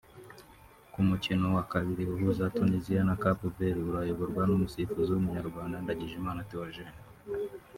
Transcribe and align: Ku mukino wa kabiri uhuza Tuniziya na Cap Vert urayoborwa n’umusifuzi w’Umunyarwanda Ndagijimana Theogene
Ku 0.91 0.99
mukino 1.09 1.45
wa 1.55 1.63
kabiri 1.71 2.03
uhuza 2.13 2.51
Tuniziya 2.55 3.01
na 3.07 3.15
Cap 3.21 3.39
Vert 3.55 3.77
urayoborwa 3.89 4.41
n’umusifuzi 4.45 5.09
w’Umunyarwanda 5.11 5.75
Ndagijimana 5.83 6.45
Theogene 6.49 6.93